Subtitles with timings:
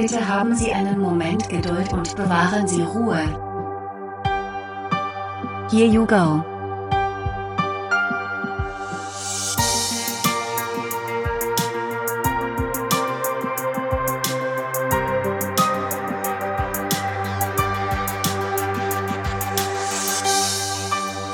[0.00, 3.20] Bitte haben Sie einen Moment Geduld und bewahren Sie Ruhe.
[5.70, 6.42] Here you go.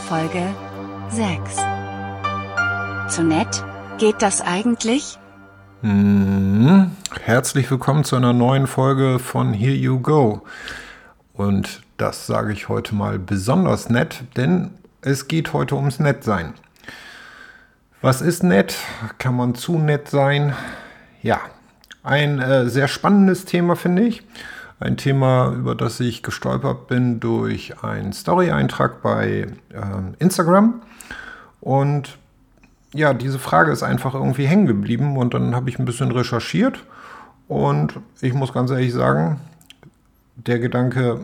[0.08, 0.42] Folge
[1.10, 1.56] 6.
[3.14, 3.64] Zu nett?
[3.98, 5.20] Geht das eigentlich?
[5.82, 6.95] Mhm.
[7.12, 10.43] Herzlich willkommen zu einer neuen Folge von Here You Go.
[11.35, 14.72] Und das sage ich heute mal besonders nett, denn
[15.03, 16.54] es geht heute ums Nettsein.
[18.03, 18.77] Was ist nett?
[19.18, 20.54] Kann man zu nett sein?
[21.22, 21.40] Ja,
[22.03, 24.22] ein äh, sehr spannendes Thema finde ich.
[24.80, 29.85] Ein Thema, über das ich gestolpert bin durch einen Story-Eintrag bei äh,
[30.18, 30.82] Instagram.
[31.61, 32.19] Und
[32.94, 36.84] ja, diese Frage ist einfach irgendwie hängen geblieben und dann habe ich ein bisschen recherchiert
[37.48, 39.41] und ich muss ganz ehrlich sagen,
[40.36, 41.20] der Gedanke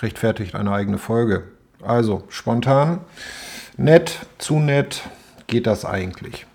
[0.00, 1.44] rechtfertigt eine eigene Folge.
[1.82, 3.00] Also spontan,
[3.76, 5.02] nett, zu nett,
[5.46, 6.46] geht das eigentlich?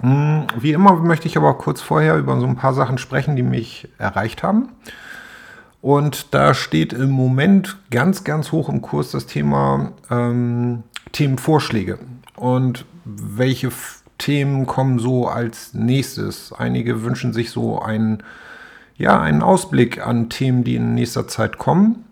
[0.00, 3.42] Hm, wie immer möchte ich aber kurz vorher über so ein paar Sachen sprechen, die
[3.42, 4.68] mich erreicht haben.
[5.80, 10.82] Und da steht im Moment ganz, ganz hoch im Kurs das Thema ähm,
[11.12, 11.98] Themenvorschläge.
[12.34, 13.70] Und welche
[14.18, 16.52] Themen kommen so als nächstes?
[16.52, 18.22] Einige wünschen sich so einen,
[18.96, 22.04] ja, einen Ausblick an Themen, die in nächster Zeit kommen.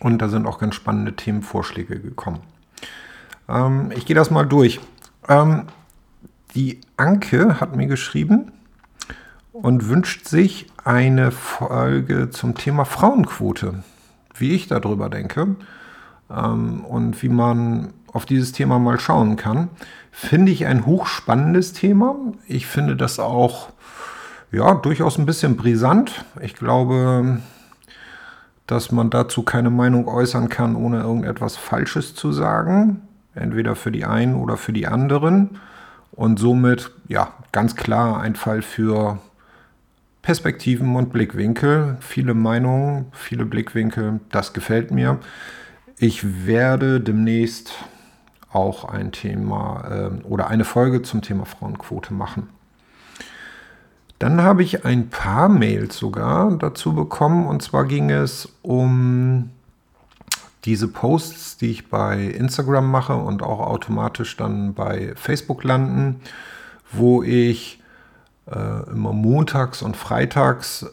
[0.00, 2.40] Und da sind auch ganz spannende Themenvorschläge gekommen.
[3.48, 4.80] Ähm, ich gehe das mal durch.
[5.28, 5.64] Ähm,
[6.54, 8.52] die Anke hat mir geschrieben,
[9.62, 13.82] und wünscht sich eine Folge zum Thema Frauenquote,
[14.34, 15.56] wie ich darüber denke
[16.30, 19.68] ähm, und wie man auf dieses Thema mal schauen kann.
[20.18, 22.16] Finde ich ein hochspannendes Thema.
[22.48, 23.68] Ich finde das auch
[24.50, 26.24] ja, durchaus ein bisschen brisant.
[26.40, 27.42] Ich glaube,
[28.66, 33.02] dass man dazu keine Meinung äußern kann, ohne irgendetwas Falsches zu sagen.
[33.34, 35.60] Entweder für die einen oder für die anderen.
[36.12, 39.18] Und somit, ja, ganz klar ein Fall für
[40.22, 45.18] Perspektiven und Blickwinkel, viele Meinungen, viele Blickwinkel, das gefällt mir.
[45.98, 47.74] Ich werde demnächst
[48.56, 52.48] auch ein Thema äh, oder eine Folge zum Thema Frauenquote machen.
[54.18, 59.50] Dann habe ich ein paar Mails sogar dazu bekommen und zwar ging es um
[60.64, 66.20] diese Posts, die ich bei Instagram mache und auch automatisch dann bei Facebook landen,
[66.90, 67.80] wo ich
[68.50, 70.86] äh, immer montags und freitags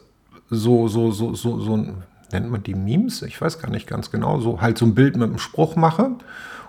[0.50, 1.78] so, so, so, so, so,
[2.32, 3.22] nennt man die Memes?
[3.22, 6.12] Ich weiß gar nicht ganz genau, so halt so ein Bild mit einem Spruch mache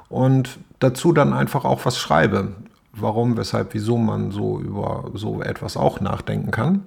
[0.08, 2.52] und dazu dann einfach auch was schreibe.
[2.92, 6.84] Warum, weshalb, wieso man so über so etwas auch nachdenken kann.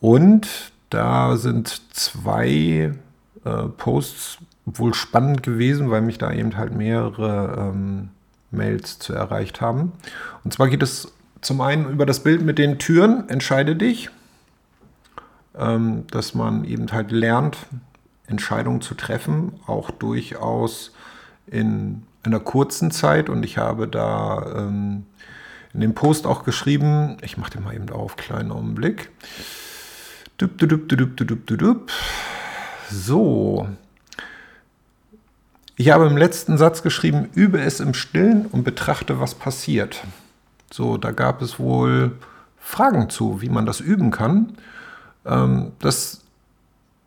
[0.00, 2.92] Und da sind zwei
[3.44, 8.10] äh, Posts wohl spannend gewesen, weil mich da eben halt mehrere ähm,
[8.50, 9.92] Mails zu erreicht haben.
[10.44, 14.10] Und zwar geht es zum einen über das Bild mit den Türen, entscheide dich,
[15.56, 17.56] ähm, dass man eben halt lernt,
[18.26, 20.92] Entscheidungen zu treffen, auch durchaus
[21.46, 23.28] in einer kurzen Zeit.
[23.28, 25.06] Und ich habe da ähm,
[25.72, 29.10] in dem Post auch geschrieben, ich mache den mal eben auf, kleinen Augenblick.
[30.38, 31.92] Dup, dup, dup, dup, dup, dup.
[32.90, 33.68] So.
[35.76, 40.02] Ich habe im letzten Satz geschrieben, übe es im Stillen und betrachte, was passiert.
[40.72, 42.12] So, da gab es wohl
[42.58, 44.56] Fragen zu, wie man das üben kann.
[45.26, 46.22] Ähm, das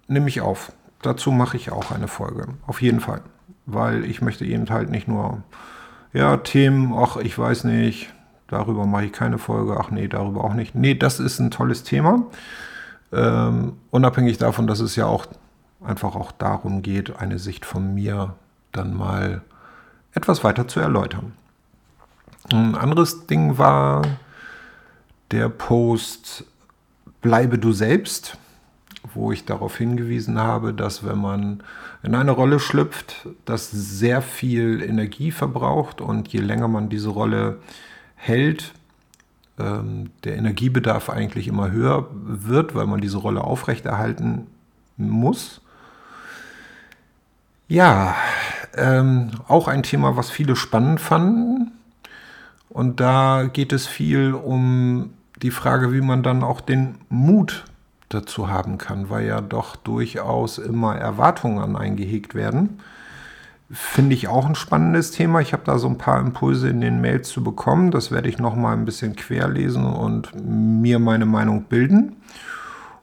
[0.07, 0.72] nehme ich auf.
[1.01, 2.47] Dazu mache ich auch eine Folge.
[2.68, 3.22] Auf jeden Fall.
[3.72, 5.44] Weil ich möchte eben halt nicht nur,
[6.13, 8.13] ja, Themen, ach, ich weiß nicht,
[8.47, 10.75] darüber mache ich keine Folge, ach nee, darüber auch nicht.
[10.75, 12.24] Nee, das ist ein tolles Thema.
[13.12, 15.28] Ähm, unabhängig davon, dass es ja auch
[15.84, 18.35] einfach auch darum geht, eine Sicht von mir
[18.72, 19.41] dann mal
[20.13, 21.34] etwas weiter zu erläutern.
[22.51, 24.01] Ein anderes Ding war
[25.31, 26.46] der Post
[27.22, 28.38] Bleibe du selbst,
[29.13, 31.63] wo ich darauf hingewiesen habe, dass wenn man
[32.04, 37.60] in eine Rolle schlüpft, das sehr viel Energie verbraucht und je länger man diese Rolle
[38.16, 38.74] hält,
[39.57, 44.48] ähm, der Energiebedarf eigentlich immer höher wird, weil man diese Rolle aufrechterhalten
[44.98, 45.62] muss.
[47.68, 48.16] Ja,
[48.75, 51.72] ähm, auch ein Thema, was viele spannend fanden.
[52.69, 57.66] Und da geht es viel um die Frage, wie man dann auch den Mut
[58.10, 61.96] dazu haben kann, weil ja doch durchaus immer Erwartungen an einen
[62.34, 62.80] werden.
[63.72, 65.42] Finde ich auch ein spannendes Thema.
[65.42, 67.92] Ich habe da so ein paar Impulse in den Mails zu bekommen.
[67.92, 72.16] Das werde ich noch mal ein bisschen querlesen und mir meine Meinung bilden.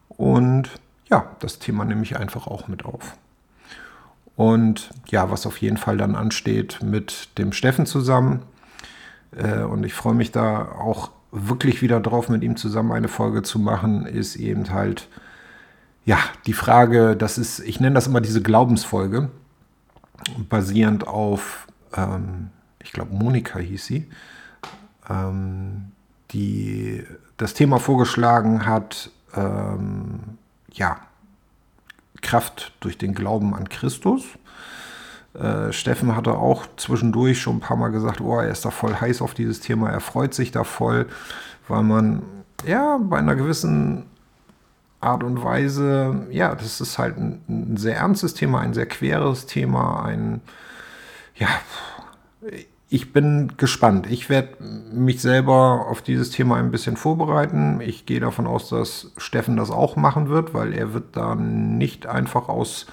[0.09, 0.71] Und
[1.09, 3.17] ja, das Thema nehme ich einfach auch mit auf.
[4.35, 8.43] Und ja, was auf jeden Fall dann ansteht mit dem Steffen zusammen.
[9.37, 13.43] Äh, und ich freue mich da auch wirklich wieder drauf, mit ihm zusammen eine Folge
[13.43, 15.09] zu machen, ist eben halt,
[16.05, 19.29] ja, die Frage, das ist, ich nenne das immer diese Glaubensfolge,
[20.49, 22.51] basierend auf, ähm,
[22.83, 24.09] ich glaube, Monika hieß sie,
[25.09, 25.93] ähm,
[26.31, 27.05] die
[27.37, 30.39] das Thema vorgeschlagen hat, ähm,
[30.73, 30.99] ja,
[32.23, 34.25] Kraft durch den Glauben an Christus.
[35.39, 38.95] Äh, Steffen hatte auch zwischendurch schon ein paar Mal gesagt, oh, er ist da voll
[38.95, 41.07] heiß auf dieses Thema, er freut sich da voll,
[41.69, 42.23] weil man
[42.67, 44.07] ja bei einer gewissen
[45.01, 49.47] Art und Weise, ja, das ist halt ein, ein sehr ernstes Thema, ein sehr queres
[49.47, 50.41] Thema, ein,
[51.35, 51.49] ja,
[52.89, 54.07] ich bin gespannt.
[54.09, 54.63] Ich werde
[54.93, 57.81] mich selber auf dieses Thema ein bisschen vorbereiten.
[57.81, 62.07] Ich gehe davon aus, dass Steffen das auch machen wird, weil er wird da nicht
[62.07, 62.87] einfach aus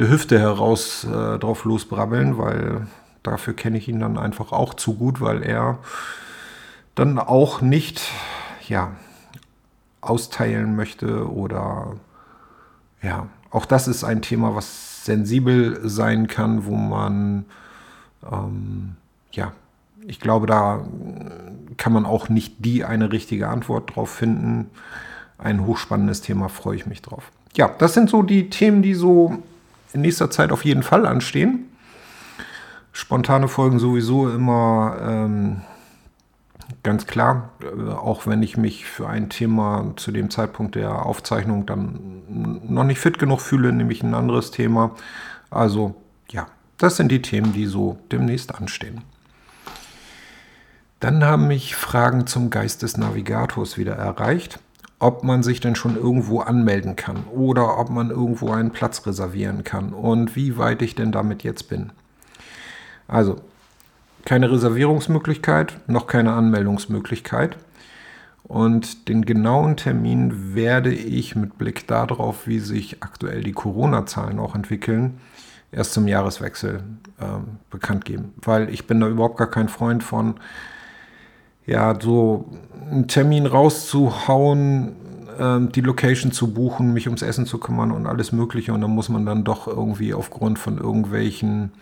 [0.00, 2.86] der Hüfte heraus äh, drauf losbrabbeln, weil
[3.22, 5.78] dafür kenne ich ihn dann einfach auch zu gut, weil er
[6.94, 8.10] dann auch nicht,
[8.66, 8.92] ja,
[10.00, 11.96] austeilen möchte oder
[13.02, 17.44] ja, auch das ist ein Thema, was sensibel sein kann, wo man
[18.30, 18.96] ähm,
[19.32, 19.52] ja,
[20.06, 20.84] ich glaube, da
[21.76, 24.70] kann man auch nicht die eine richtige Antwort drauf finden.
[25.38, 27.30] Ein hochspannendes Thema, freue ich mich drauf.
[27.54, 29.42] Ja, das sind so die Themen, die so
[29.92, 31.66] in nächster Zeit auf jeden Fall anstehen.
[32.92, 35.62] Spontane Folgen sowieso immer ähm,
[36.82, 41.66] ganz klar, äh, auch wenn ich mich für ein Thema zu dem Zeitpunkt der Aufzeichnung
[41.66, 42.22] dann
[42.68, 44.92] noch nicht fit genug fühle, nehme ich ein anderes Thema.
[45.50, 45.94] Also
[46.30, 46.46] ja,
[46.78, 49.02] das sind die Themen, die so demnächst anstehen.
[51.00, 54.58] Dann haben mich Fragen zum Geist des Navigators wieder erreicht,
[55.00, 59.64] ob man sich denn schon irgendwo anmelden kann oder ob man irgendwo einen Platz reservieren
[59.64, 61.90] kann und wie weit ich denn damit jetzt bin.
[63.08, 63.36] Also,
[64.24, 67.56] keine Reservierungsmöglichkeit, noch keine Anmeldungsmöglichkeit.
[68.44, 74.54] Und den genauen Termin werde ich mit Blick darauf, wie sich aktuell die Corona-Zahlen auch
[74.54, 75.20] entwickeln,
[75.72, 76.82] erst zum Jahreswechsel
[77.20, 78.34] ähm, bekannt geben.
[78.42, 80.34] Weil ich bin da überhaupt gar kein Freund von,
[81.66, 82.46] ja, so
[82.90, 84.96] einen Termin rauszuhauen,
[85.38, 88.72] ähm, die Location zu buchen, mich ums Essen zu kümmern und alles Mögliche.
[88.72, 91.72] Und dann muss man dann doch irgendwie aufgrund von irgendwelchen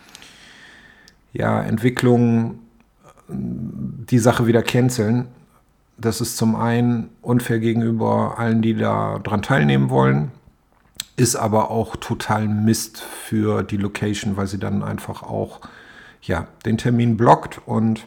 [1.32, 2.60] ja, Entwicklungen
[3.28, 5.26] äh, die Sache wieder canceln.
[5.96, 10.30] Das ist zum einen unfair gegenüber allen, die da dran teilnehmen wollen,
[11.16, 15.60] ist aber auch total Mist für die Location, weil sie dann einfach auch
[16.22, 18.06] ja, den Termin blockt und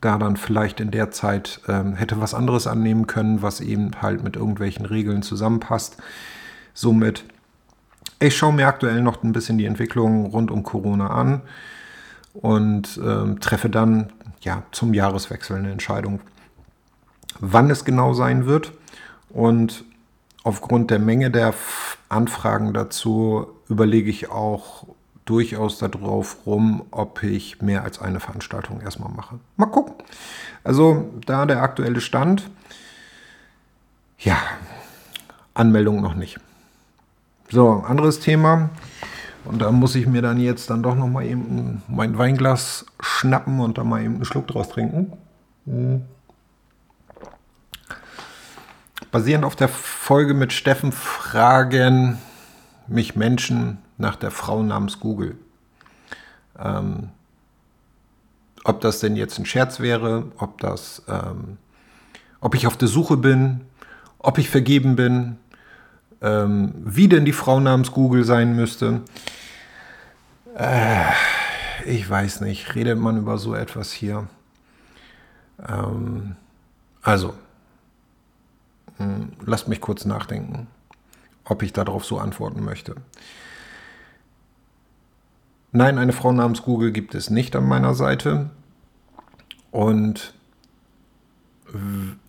[0.00, 4.22] da dann vielleicht in der Zeit ähm, hätte was anderes annehmen können, was eben halt
[4.22, 5.96] mit irgendwelchen Regeln zusammenpasst.
[6.74, 7.24] Somit,
[8.20, 11.42] ich schaue mir aktuell noch ein bisschen die Entwicklung rund um Corona an
[12.34, 16.20] und ähm, treffe dann ja zum Jahreswechsel eine Entscheidung,
[17.40, 18.72] wann es genau sein wird.
[19.30, 19.84] Und
[20.44, 21.54] aufgrund der Menge der
[22.08, 24.86] Anfragen dazu überlege ich auch,
[25.26, 29.38] durchaus darauf rum, ob ich mehr als eine Veranstaltung erstmal mache.
[29.56, 29.94] Mal gucken.
[30.64, 32.48] Also da der aktuelle Stand,
[34.18, 34.38] ja,
[35.52, 36.38] Anmeldung noch nicht.
[37.50, 38.70] So, anderes Thema.
[39.44, 43.60] Und da muss ich mir dann jetzt dann doch noch mal eben mein Weinglas schnappen
[43.60, 45.12] und dann mal eben einen Schluck draus trinken.
[45.66, 46.02] Hm.
[49.12, 52.18] Basierend auf der Folge mit Steffen fragen
[52.88, 55.36] mich Menschen nach der Frau namens Google.
[56.58, 57.10] Ähm,
[58.64, 61.58] ob das denn jetzt ein Scherz wäre, ob das, ähm,
[62.40, 63.62] ob ich auf der Suche bin,
[64.18, 65.38] ob ich vergeben bin,
[66.20, 69.02] ähm, wie denn die Frau namens Google sein müsste.
[70.56, 71.12] Äh,
[71.84, 74.26] ich weiß nicht, redet man über so etwas hier?
[75.68, 76.36] Ähm,
[77.02, 77.34] also,
[78.98, 80.66] mh, hm, lasst mich kurz nachdenken,
[81.44, 82.96] ob ich darauf so antworten möchte.
[85.76, 88.48] Nein, eine Frau namens Google gibt es nicht an meiner Seite.
[89.70, 90.32] Und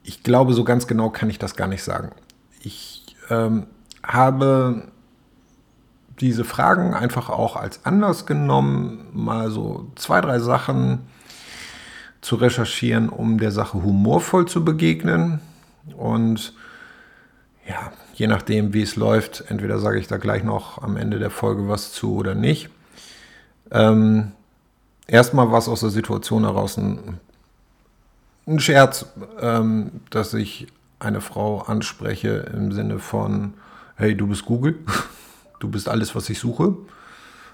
[0.04, 2.12] ich glaube, so ganz genau kann ich das gar nicht sagen.
[2.60, 3.68] Ich ähm,
[4.04, 4.90] habe
[6.20, 11.08] diese Fragen einfach auch als Anlass genommen, mal so zwei, drei Sachen
[12.20, 15.40] zu recherchieren, um der Sache humorvoll zu begegnen.
[15.96, 16.54] Und
[17.66, 21.30] ja, je nachdem, wie es läuft, entweder sage ich da gleich noch am Ende der
[21.30, 22.70] Folge was zu oder nicht.
[23.72, 24.32] Ähm,
[25.08, 27.20] erstmal war es aus der Situation heraus ein,
[28.46, 29.06] ein Scherz,
[29.40, 30.68] ähm, dass ich
[31.00, 33.54] eine Frau anspreche im Sinne von,
[33.96, 34.80] hey, du bist Google,
[35.60, 36.76] du bist alles, was ich suche.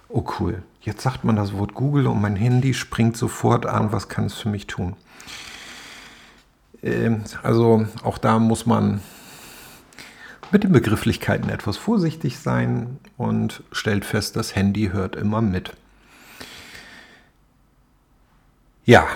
[0.10, 4.10] Oh cool, jetzt sagt man das Wort Google und mein Handy springt sofort an, was
[4.10, 4.96] kann es für mich tun?
[6.84, 9.02] Ähm, also auch da muss man
[10.52, 15.74] mit den Begrifflichkeiten etwas vorsichtig sein und stellt fest, das Handy hört immer mit.
[18.86, 19.08] Ja,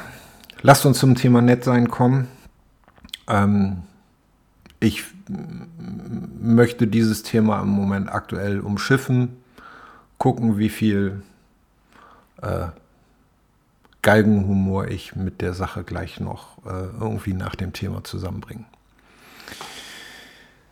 [0.61, 2.29] lasst uns zum Thema Nettsein kommen.
[3.27, 3.83] Ähm,
[4.79, 5.03] ich
[6.39, 9.35] möchte dieses Thema im Moment aktuell umschiffen,
[10.17, 11.21] gucken, wie viel
[12.41, 12.67] äh,
[14.01, 18.63] Galgenhumor ich mit der Sache gleich noch äh, irgendwie nach dem Thema zusammenbringe.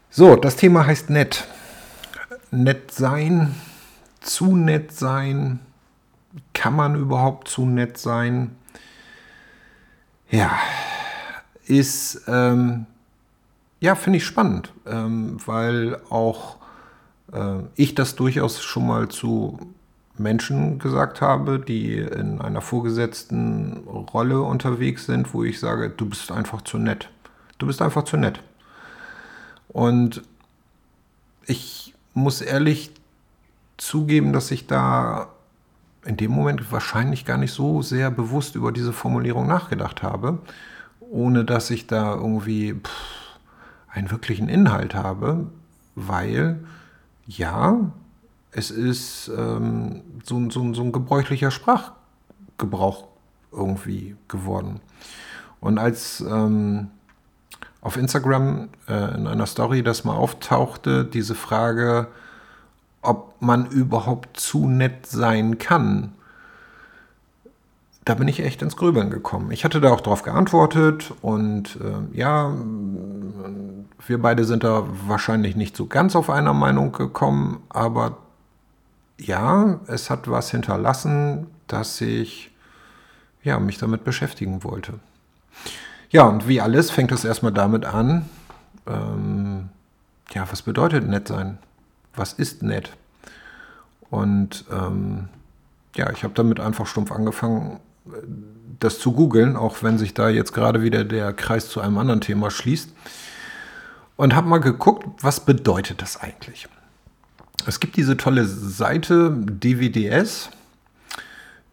[0.10, 1.46] So, das Thema heißt nett.
[2.50, 3.56] Nett sein,
[4.22, 5.60] zu nett sein.
[6.54, 8.56] Kann man überhaupt zu nett sein?
[10.30, 10.58] Ja,
[11.66, 12.86] ist ähm,
[13.80, 16.58] ja, finde ich spannend, ähm, weil auch
[17.32, 19.60] äh, ich das durchaus schon mal zu
[20.18, 26.32] Menschen gesagt habe, die in einer vorgesetzten Rolle unterwegs sind, wo ich sage, du bist
[26.32, 27.10] einfach zu nett.
[27.58, 28.42] Du bist einfach zu nett.
[29.68, 30.24] Und
[31.46, 32.92] ich muss ehrlich
[33.78, 35.28] zugeben, dass ich da
[36.06, 40.40] in dem Moment wahrscheinlich gar nicht so sehr bewusst über diese Formulierung nachgedacht habe,
[41.00, 42.74] ohne dass ich da irgendwie...
[42.74, 43.26] Pff,
[43.96, 45.48] einen wirklichen Inhalt habe,
[45.96, 46.60] weil
[47.26, 47.92] ja,
[48.52, 53.08] es ist ähm, so, so, so ein gebräuchlicher Sprachgebrauch
[53.52, 54.82] irgendwie geworden.
[55.62, 56.90] Und als ähm,
[57.82, 62.08] auf Instagram äh, in einer Story das mal auftauchte, diese Frage,
[63.08, 66.14] ob man überhaupt zu nett sein kann,
[68.06, 69.52] da bin ich echt ins Grübeln gekommen.
[69.52, 72.54] Ich hatte da auch darauf geantwortet und äh, ja,
[74.06, 78.18] wir beide sind da wahrscheinlich nicht so ganz auf einer Meinung gekommen, aber
[79.18, 82.52] ja, es hat was hinterlassen, dass ich
[83.44, 85.00] ja, mich damit beschäftigen wollte.
[86.10, 88.30] Ja, und wie alles fängt es erstmal damit an,
[88.88, 89.70] ähm,
[90.32, 91.58] ja, was bedeutet nett sein?
[92.16, 92.92] Was ist nett?
[94.10, 95.30] Und ähm,
[95.96, 97.80] ja, ich habe damit einfach stumpf angefangen,
[98.80, 102.22] das zu googeln, auch wenn sich da jetzt gerade wieder der Kreis zu einem anderen
[102.22, 102.92] Thema schließt.
[104.18, 106.70] Und habe mal geguckt, was bedeutet das eigentlich?
[107.68, 110.50] Es gibt diese tolle Seite DWDS,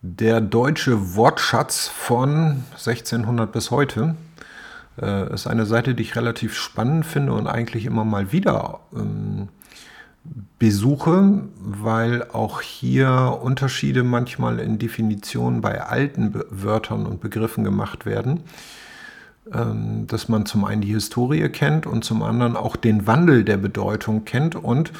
[0.00, 4.16] der deutsche Wortschatz von 1600 bis heute.
[5.00, 9.48] Äh, ist eine Seite, die ich relativ spannend finde und eigentlich immer mal wieder ähm,
[10.58, 18.40] besuche, weil auch hier Unterschiede manchmal in Definitionen bei alten Wörtern und Begriffen gemacht werden.
[19.52, 23.56] Ähm, dass man zum einen die Historie kennt und zum anderen auch den Wandel der
[23.56, 24.92] Bedeutung kennt und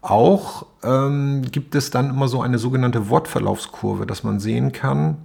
[0.00, 5.18] auch ähm, gibt es dann immer so eine sogenannte Wortverlaufskurve, dass man sehen kann,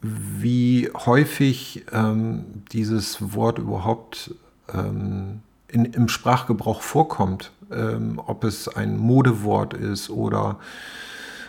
[0.00, 4.34] wie häufig ähm, dieses Wort überhaupt
[4.72, 5.42] ähm,
[5.72, 10.58] in, im Sprachgebrauch vorkommt ähm, ob es ein Modewort ist oder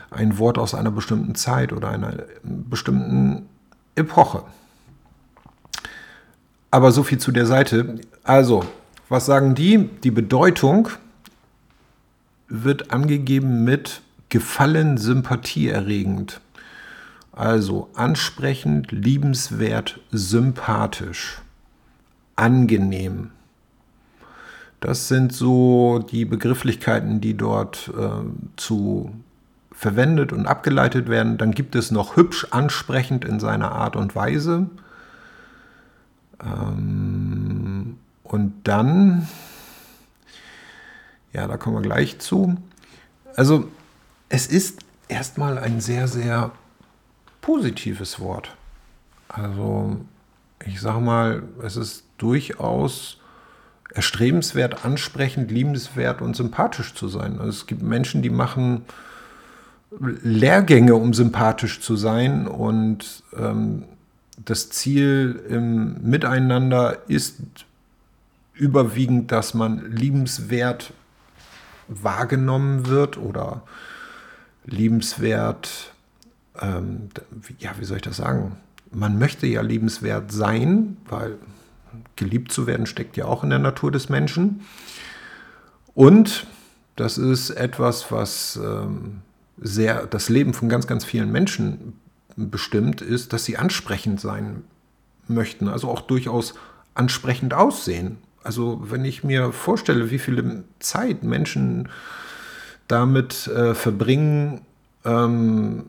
[0.09, 2.13] ein Wort aus einer bestimmten Zeit oder einer
[2.43, 3.47] bestimmten
[3.95, 4.43] Epoche.
[6.69, 7.99] Aber so viel zu der Seite.
[8.23, 8.63] Also,
[9.09, 9.89] was sagen die?
[10.03, 10.89] Die Bedeutung
[12.47, 16.39] wird angegeben mit gefallen, sympathieerregend.
[17.33, 21.41] Also ansprechend, liebenswert, sympathisch,
[22.35, 23.31] angenehm.
[24.81, 28.25] Das sind so die Begrifflichkeiten, die dort äh,
[28.57, 29.13] zu
[29.71, 31.37] verwendet und abgeleitet werden.
[31.37, 34.69] Dann gibt es noch hübsch ansprechend in seiner Art und Weise.
[36.43, 39.27] Ähm, und dann,
[41.31, 42.57] ja, da kommen wir gleich zu.
[43.35, 43.67] Also
[44.29, 46.51] es ist erstmal ein sehr, sehr
[47.41, 48.55] positives Wort.
[49.27, 49.97] Also
[50.65, 53.20] ich sage mal, es ist durchaus
[53.93, 57.39] erstrebenswert, ansprechend, liebenswert und sympathisch zu sein.
[57.39, 58.85] Also es gibt Menschen, die machen
[59.99, 63.83] Lehrgänge, um sympathisch zu sein und ähm,
[64.45, 67.39] das Ziel im Miteinander ist
[68.53, 70.93] überwiegend, dass man liebenswert
[71.87, 73.63] wahrgenommen wird oder
[74.65, 75.91] liebenswert,
[76.59, 77.09] ähm,
[77.59, 78.57] ja, wie soll ich das sagen?
[78.91, 81.37] Man möchte ja liebenswert sein, weil
[82.15, 84.61] geliebt zu werden steckt ja auch in der Natur des Menschen.
[85.93, 86.47] Und
[86.95, 89.21] das ist etwas, was ähm,
[89.57, 91.93] sehr das Leben von ganz, ganz vielen Menschen
[92.35, 94.63] bestimmt, ist, dass sie ansprechend sein
[95.27, 96.53] möchten, also auch durchaus
[96.93, 98.17] ansprechend aussehen.
[98.43, 101.89] Also wenn ich mir vorstelle, wie viel Zeit Menschen
[102.87, 104.61] damit äh, verbringen,
[105.05, 105.85] ähm,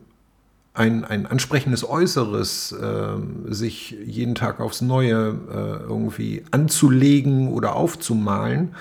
[0.75, 8.75] ein, ein ansprechendes Äußeres äh, sich jeden Tag aufs Neue äh, irgendwie anzulegen oder aufzumalen.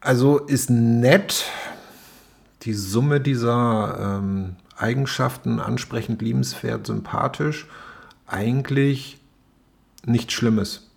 [0.00, 1.46] Also ist nett
[2.62, 7.66] die Summe dieser ähm, Eigenschaften, ansprechend, liebenswert, sympathisch,
[8.26, 9.20] eigentlich
[10.04, 10.88] nichts Schlimmes.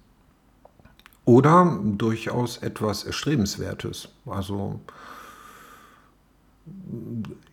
[1.25, 4.09] Oder durchaus etwas Erstrebenswertes.
[4.25, 4.79] Also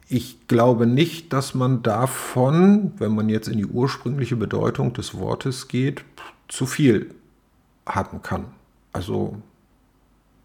[0.08, 5.68] ich glaube nicht, dass man davon, wenn man jetzt in die ursprüngliche Bedeutung des Wortes
[5.68, 6.02] geht,
[6.48, 7.14] zu viel
[7.86, 8.46] haben kann.
[8.92, 9.36] Also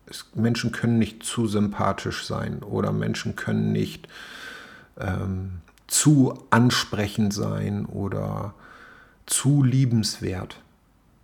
[0.06, 4.10] es, Menschen können nicht zu sympathisch sein oder Menschen können nicht
[5.00, 8.54] ähm, zu ansprechend sein oder
[9.26, 10.58] zu liebenswert.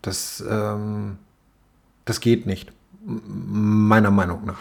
[0.01, 1.17] Das, ähm,
[2.05, 2.71] das geht nicht,
[3.03, 4.59] meiner Meinung nach.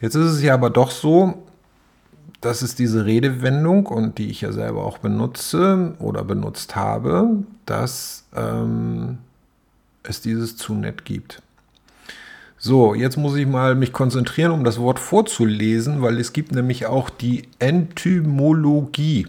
[0.00, 1.46] Jetzt ist es ja aber doch so,
[2.44, 8.24] das ist diese Redewendung und die ich ja selber auch benutze oder benutzt habe, dass
[8.36, 9.18] ähm,
[10.02, 11.40] es dieses zu nett gibt.
[12.58, 16.84] So, jetzt muss ich mal mich konzentrieren, um das Wort vorzulesen, weil es gibt nämlich
[16.86, 19.26] auch die Entymologie.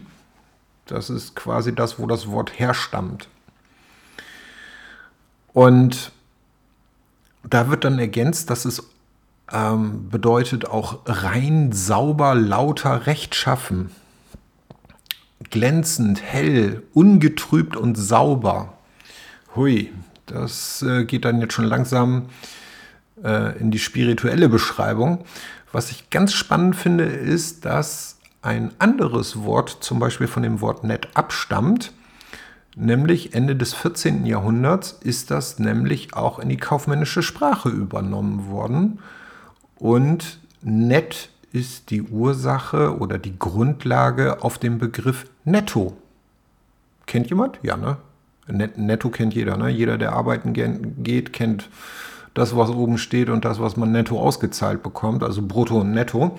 [0.84, 3.28] Das ist quasi das, wo das Wort herstammt.
[5.54, 6.12] Und
[7.48, 8.82] da wird dann ergänzt, dass es
[9.52, 13.90] ähm, bedeutet auch rein, sauber, lauter, rechtschaffen,
[15.50, 18.74] glänzend, hell, ungetrübt und sauber.
[19.54, 19.92] Hui,
[20.26, 22.26] das äh, geht dann jetzt schon langsam
[23.22, 25.24] äh, in die spirituelle Beschreibung.
[25.72, 30.84] Was ich ganz spannend finde, ist, dass ein anderes Wort zum Beispiel von dem Wort
[30.84, 31.92] nett abstammt.
[32.76, 34.26] Nämlich Ende des 14.
[34.26, 38.98] Jahrhunderts ist das nämlich auch in die kaufmännische Sprache übernommen worden.
[39.78, 45.96] Und nett ist die Ursache oder die Grundlage auf dem Begriff netto.
[47.06, 47.58] Kennt jemand?
[47.62, 47.96] Ja, ne?
[48.48, 49.70] Netto kennt jeder, ne?
[49.70, 51.68] Jeder, der arbeiten geht, kennt
[52.34, 56.38] das, was oben steht und das, was man netto ausgezahlt bekommt, also brutto und netto.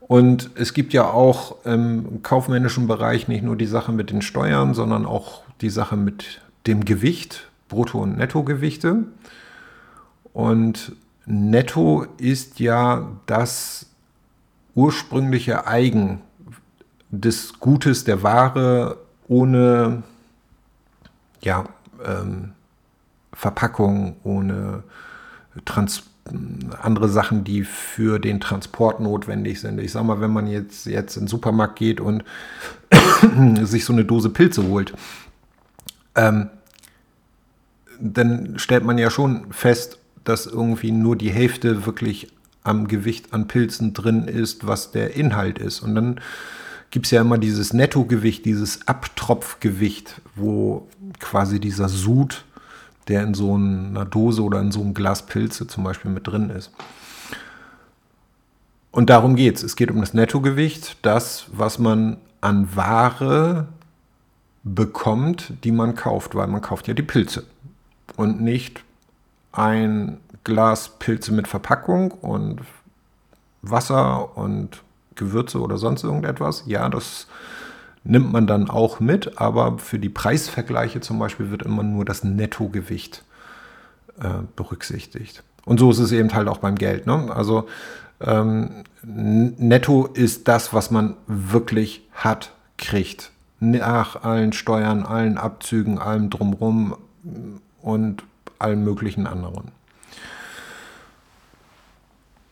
[0.00, 4.74] Und es gibt ja auch im kaufmännischen Bereich nicht nur die Sache mit den Steuern,
[4.74, 9.04] sondern auch die Sache mit dem Gewicht, Brutto- und Nettogewichte.
[10.32, 10.92] Und
[11.30, 13.86] Netto ist ja das
[14.74, 16.20] ursprüngliche Eigen
[17.10, 20.02] des Gutes der Ware ohne
[21.40, 21.64] ja,
[22.04, 22.52] ähm,
[23.32, 24.82] Verpackung, ohne
[25.64, 26.04] Trans
[26.80, 29.80] andere Sachen, die für den Transport notwendig sind.
[29.80, 32.24] Ich sag mal, wenn man jetzt, jetzt in den Supermarkt geht und
[33.62, 34.94] sich so eine Dose Pilze holt,
[36.14, 36.50] ähm,
[38.00, 39.99] dann stellt man ja schon fest,
[40.30, 42.28] dass irgendwie nur die Hälfte wirklich
[42.62, 45.80] am Gewicht an Pilzen drin ist, was der Inhalt ist.
[45.80, 46.20] Und dann
[46.90, 50.88] gibt es ja immer dieses Nettogewicht, dieses Abtropfgewicht, wo
[51.18, 52.44] quasi dieser Sud,
[53.08, 56.50] der in so einer Dose oder in so einem Glas Pilze zum Beispiel mit drin
[56.50, 56.70] ist.
[58.92, 59.62] Und darum geht es.
[59.62, 63.68] Es geht um das Nettogewicht, das, was man an Ware
[64.62, 67.44] bekommt, die man kauft, weil man kauft ja die Pilze
[68.16, 68.84] und nicht
[69.52, 72.60] ein Glas Pilze mit Verpackung und
[73.62, 74.82] Wasser und
[75.14, 76.64] Gewürze oder sonst irgendetwas.
[76.66, 77.26] Ja, das
[78.04, 82.24] nimmt man dann auch mit, aber für die Preisvergleiche zum Beispiel wird immer nur das
[82.24, 83.24] Nettogewicht
[84.20, 85.42] äh, berücksichtigt.
[85.66, 87.06] Und so ist es eben halt auch beim Geld.
[87.06, 87.30] Ne?
[87.34, 87.68] Also
[88.20, 93.30] ähm, Netto ist das, was man wirklich hat, kriegt.
[93.60, 96.96] Nach allen Steuern, allen Abzügen, allem drumrum
[97.82, 98.22] und
[98.60, 99.72] allen möglichen anderen.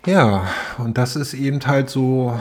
[0.06, 0.46] Ja,
[0.78, 2.40] und das ist eben halt so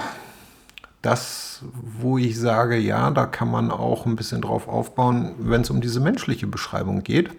[1.02, 5.70] das, wo ich sage, ja, da kann man auch ein bisschen drauf aufbauen, wenn es
[5.70, 7.30] um diese menschliche Beschreibung geht.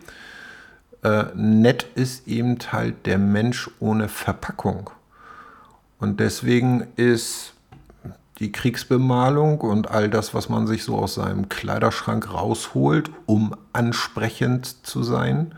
[1.03, 4.91] Äh, nett ist eben halt der Mensch ohne Verpackung.
[5.99, 7.55] Und deswegen ist
[8.39, 14.87] die Kriegsbemalung und all das, was man sich so aus seinem Kleiderschrank rausholt, um ansprechend
[14.87, 15.55] zu sein,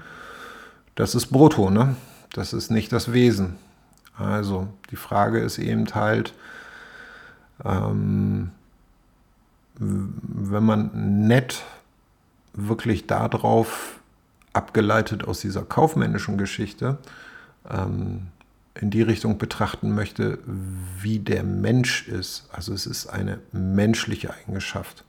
[1.00, 1.96] das ist Brutto, ne?
[2.34, 3.56] Das ist nicht das Wesen.
[4.16, 6.34] Also die Frage ist eben halt,
[7.64, 8.50] ähm,
[9.78, 11.62] wenn man nett
[12.52, 13.98] wirklich darauf
[14.52, 16.98] abgeleitet aus dieser kaufmännischen Geschichte
[17.68, 18.26] ähm,
[18.74, 20.38] in die Richtung betrachten möchte,
[21.00, 22.46] wie der Mensch ist.
[22.52, 25.04] Also es ist eine menschliche Eigenschaft.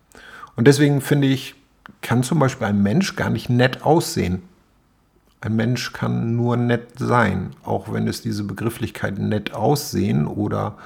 [0.56, 1.56] Und deswegen finde ich
[2.02, 4.44] kann zum Beispiel ein Mensch gar nicht nett aussehen.
[5.42, 10.78] Ein Mensch kann nur nett sein, auch wenn es diese Begrifflichkeit nett aussehen oder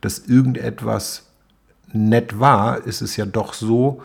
[0.00, 1.26] dass irgendetwas
[1.92, 4.02] nett war, ist es ja doch so,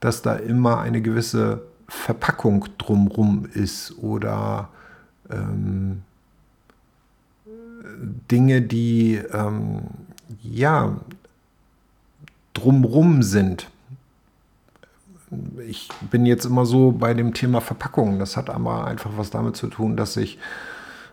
[0.00, 4.68] dass da immer eine gewisse Verpackung drumrum ist oder
[5.28, 6.02] ähm,
[8.30, 9.82] Dinge, die ähm,
[10.42, 10.96] ja
[12.54, 13.68] drumrum sind.
[15.66, 18.18] Ich bin jetzt immer so bei dem Thema Verpackung.
[18.18, 20.38] Das hat aber einfach was damit zu tun, dass ich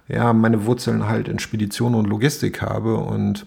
[0.07, 3.45] ja meine Wurzeln halt in Spedition und Logistik habe und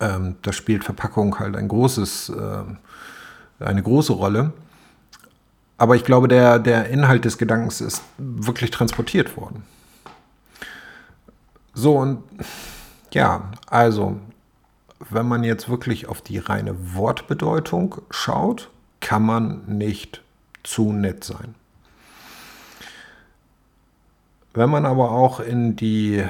[0.00, 4.52] ähm, da spielt Verpackung halt ein großes, äh, eine große Rolle.
[5.76, 9.64] Aber ich glaube, der, der Inhalt des Gedankens ist wirklich transportiert worden.
[11.72, 12.22] So, und
[13.12, 14.16] ja, also,
[15.10, 20.22] wenn man jetzt wirklich auf die reine Wortbedeutung schaut, kann man nicht
[20.62, 21.54] zu nett sein.
[24.54, 26.24] Wenn man aber auch in die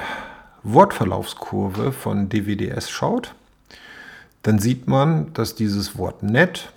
[0.63, 3.35] Wortverlaufskurve von DWDS schaut,
[4.43, 6.73] dann sieht man, dass dieses Wort nett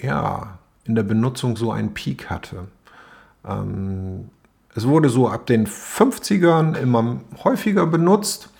[0.00, 2.68] ja in der Benutzung so einen Peak hatte.
[3.44, 4.30] Ähm,
[4.74, 8.50] es wurde so ab den 50ern immer häufiger benutzt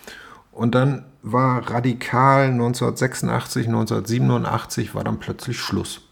[0.52, 6.07] und dann war radikal 1986, 1987 war dann plötzlich Schluss.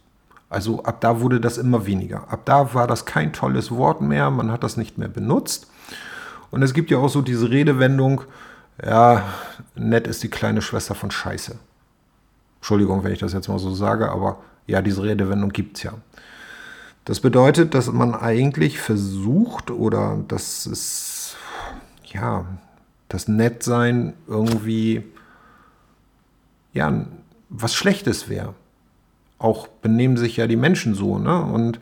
[0.48, 2.30] Also ab da wurde das immer weniger.
[2.30, 5.68] Ab da war das kein tolles Wort mehr, man hat das nicht mehr benutzt.
[6.50, 8.22] Und es gibt ja auch so diese Redewendung,
[8.84, 9.24] ja,
[9.74, 11.56] nett ist die kleine Schwester von Scheiße.
[12.56, 15.94] Entschuldigung, wenn ich das jetzt mal so sage, aber ja, diese Redewendung gibt es ja.
[17.04, 21.36] Das bedeutet, dass man eigentlich versucht oder dass es,
[22.04, 22.44] ja,
[23.08, 25.04] das Nettsein irgendwie,
[26.72, 27.06] ja,
[27.48, 28.54] was Schlechtes wäre.
[29.38, 31.42] Auch benehmen sich ja die Menschen so, ne?
[31.42, 31.80] Und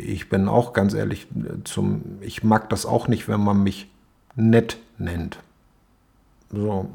[0.00, 1.26] ich bin auch ganz ehrlich,
[1.64, 3.88] zum, ich mag das auch nicht, wenn man mich
[4.36, 5.38] nett nennt.
[6.50, 6.88] So,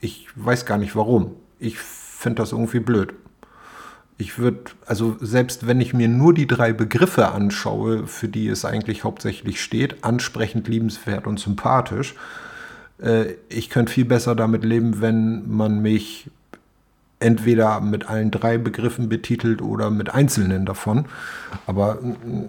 [0.00, 1.36] ich weiß gar nicht warum.
[1.58, 3.14] Ich finde das irgendwie blöd.
[4.18, 8.64] Ich würde, also selbst wenn ich mir nur die drei Begriffe anschaue, für die es
[8.64, 12.14] eigentlich hauptsächlich steht, ansprechend, liebenswert und sympathisch,
[13.00, 16.30] äh, ich könnte viel besser damit leben, wenn man mich
[17.22, 21.06] entweder mit allen drei Begriffen betitelt oder mit einzelnen davon.
[21.66, 22.48] Aber mm,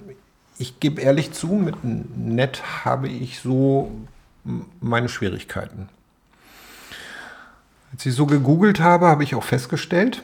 [0.57, 3.91] ich gebe ehrlich zu, mit nett habe ich so
[4.81, 5.89] meine Schwierigkeiten.
[7.91, 10.23] Als ich so gegoogelt habe, habe ich auch festgestellt,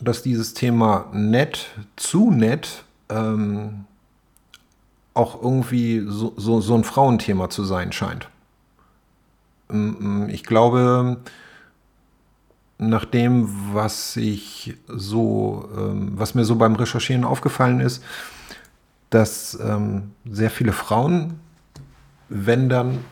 [0.00, 3.84] dass dieses Thema nett, zu nett, ähm,
[5.14, 8.28] auch irgendwie so, so, so ein Frauenthema zu sein scheint.
[10.28, 11.18] Ich glaube,
[12.78, 18.02] nach dem, was ich so, ähm, was mir so beim Recherchieren aufgefallen ist,
[19.10, 21.38] dass ähm, sehr viele Frauen,
[22.28, 23.04] wenn dann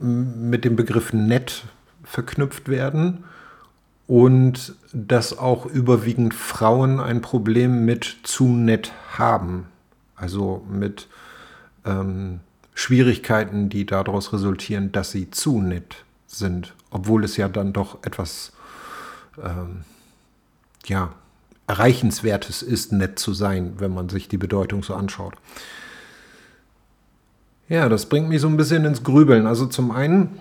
[0.00, 1.64] mit dem Begriff nett
[2.02, 3.24] verknüpft werden
[4.06, 9.66] und dass auch überwiegend Frauen ein Problem mit zu nett haben.
[10.16, 11.08] Also mit
[11.84, 12.40] ähm,
[12.74, 18.52] Schwierigkeiten, die daraus resultieren, dass sie zu nett sind, obwohl es ja dann doch etwas
[19.42, 19.84] ähm,
[20.86, 21.12] ja,
[21.66, 25.34] Erreichenswertes ist, nett zu sein, wenn man sich die Bedeutung so anschaut.
[27.68, 29.46] Ja, das bringt mich so ein bisschen ins Grübeln.
[29.46, 30.40] Also zum einen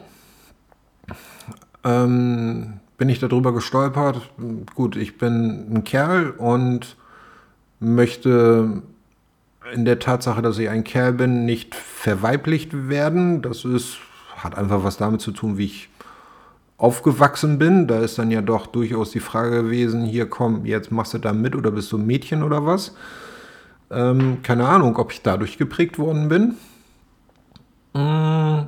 [1.84, 4.30] ähm, bin ich darüber gestolpert.
[4.76, 6.96] Gut, ich bin ein Kerl und
[7.82, 8.82] möchte
[9.74, 13.42] in der Tatsache, dass ich ein Kerl bin, nicht verweiblicht werden.
[13.42, 13.98] Das ist,
[14.38, 15.90] hat einfach was damit zu tun, wie ich
[16.78, 17.88] aufgewachsen bin.
[17.88, 21.34] Da ist dann ja doch durchaus die Frage gewesen, hier komm, jetzt machst du da
[21.34, 22.96] mit oder bist du ein Mädchen oder was?
[23.90, 26.56] Ähm, keine Ahnung, ob ich dadurch geprägt worden bin.
[27.94, 28.68] Hm,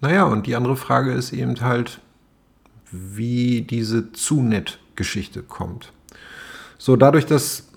[0.00, 2.00] naja, und die andere Frage ist eben halt,
[2.90, 5.92] wie diese zu nett Geschichte kommt.
[6.78, 7.68] So, dadurch, dass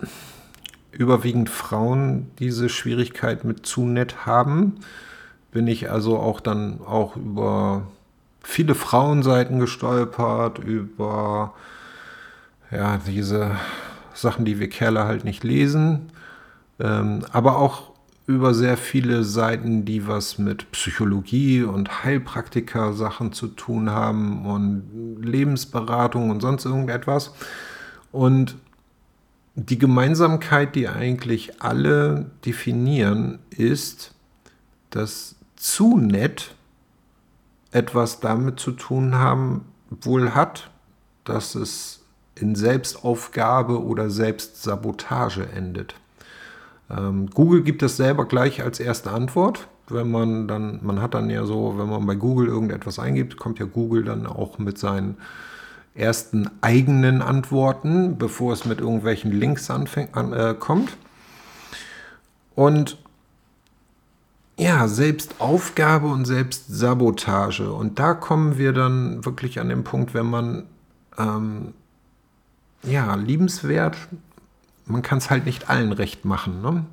[0.91, 4.75] überwiegend Frauen diese Schwierigkeit mit zu nett haben,
[5.51, 7.87] bin ich also auch dann auch über
[8.49, 11.53] viele Frauenseiten gestolpert, über
[12.71, 13.51] ja, diese
[14.13, 16.11] Sachen, die wir Kerle halt nicht lesen,
[16.79, 17.91] ähm, aber auch
[18.25, 26.31] über sehr viele Seiten, die was mit Psychologie und Heilpraktiker-Sachen zu tun haben und Lebensberatung
[26.31, 27.33] und sonst irgendetwas.
[28.11, 28.55] Und
[29.55, 34.13] die Gemeinsamkeit, die eigentlich alle definieren, ist,
[34.89, 36.55] dass zu nett
[37.71, 40.69] etwas damit zu tun haben, wohl hat,
[41.23, 42.01] dass es
[42.35, 45.95] in Selbstaufgabe oder Selbstsabotage endet.
[46.89, 49.67] Ähm, Google gibt es selber gleich als erste Antwort.
[49.87, 53.59] Wenn man dann, man hat dann ja so, wenn man bei Google irgendetwas eingibt, kommt
[53.59, 55.17] ja Google dann auch mit seinen
[55.95, 60.95] ersten eigenen Antworten, bevor es mit irgendwelchen Links anfängt, an, äh, kommt.
[62.55, 62.97] Und
[64.59, 67.71] ja, Selbstaufgabe und Selbstsabotage.
[67.71, 70.65] Und da kommen wir dann wirklich an den Punkt, wenn man
[71.17, 71.73] ähm,
[72.83, 73.95] ja, liebenswert,
[74.85, 76.61] man kann es halt nicht allen recht machen.
[76.61, 76.85] Ne?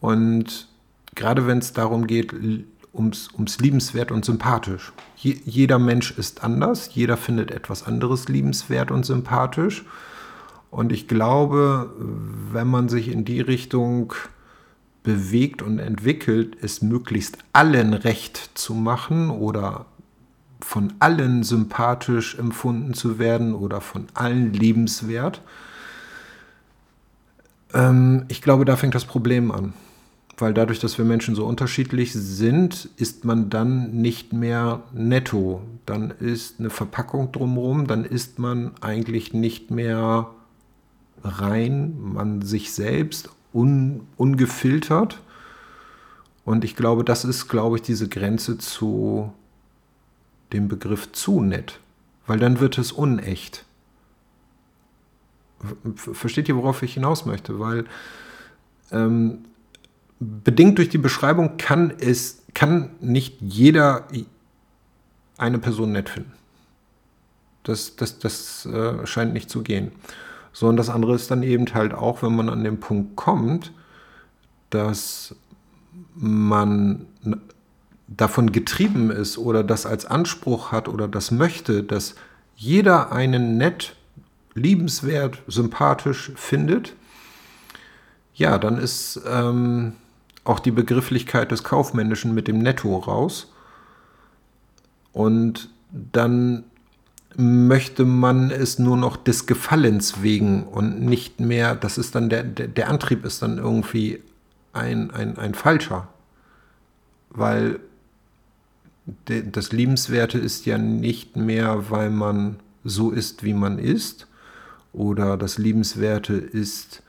[0.00, 0.68] Und
[1.16, 2.32] gerade wenn es darum geht,
[2.94, 4.92] ums, ums liebenswert und sympathisch.
[5.16, 9.84] Je, jeder Mensch ist anders, jeder findet etwas anderes liebenswert und sympathisch.
[10.70, 11.90] Und ich glaube,
[12.52, 14.12] wenn man sich in die Richtung
[15.02, 19.86] bewegt und entwickelt, es möglichst allen recht zu machen oder
[20.60, 25.40] von allen sympathisch empfunden zu werden oder von allen liebenswert.
[27.72, 29.72] Ähm, ich glaube, da fängt das Problem an.
[30.36, 35.62] Weil dadurch, dass wir Menschen so unterschiedlich sind, ist man dann nicht mehr netto.
[35.84, 40.30] Dann ist eine Verpackung drumherum, dann ist man eigentlich nicht mehr
[41.24, 45.20] rein, man sich selbst, un, ungefiltert.
[46.44, 49.32] Und ich glaube, das ist, glaube ich, diese Grenze zu
[50.52, 51.78] dem Begriff zu nett,
[52.26, 53.64] weil dann wird es unecht.
[55.94, 57.58] Versteht ihr, worauf ich hinaus möchte?
[57.58, 57.84] Weil
[58.92, 59.44] ähm,
[60.20, 64.06] bedingt durch die Beschreibung kann es, kann nicht jeder
[65.36, 66.32] eine Person nett finden.
[67.64, 69.92] Das, das, das äh, scheint nicht zu gehen.
[70.58, 73.70] So, und das andere ist dann eben halt auch, wenn man an den Punkt kommt,
[74.70, 75.36] dass
[76.16, 77.06] man
[78.08, 82.16] davon getrieben ist oder das als Anspruch hat oder das möchte, dass
[82.56, 83.94] jeder einen nett,
[84.54, 86.96] liebenswert, sympathisch findet,
[88.34, 89.92] ja, dann ist ähm,
[90.42, 93.52] auch die Begrifflichkeit des Kaufmännischen mit dem Netto raus.
[95.12, 96.64] Und dann
[97.36, 102.42] möchte man es nur noch des Gefallens wegen und nicht mehr, das ist dann der,
[102.42, 104.22] der, der Antrieb ist dann irgendwie
[104.72, 106.08] ein, ein, ein falscher.
[107.30, 107.80] Weil
[109.26, 114.26] das Liebenswerte ist ja nicht mehr, weil man so ist, wie man ist.
[114.92, 117.02] Oder das Liebenswerte ist,